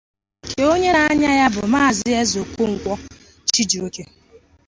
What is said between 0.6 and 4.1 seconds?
onye na-anya ya bụ Maazị Eze Okonkwo Chijioke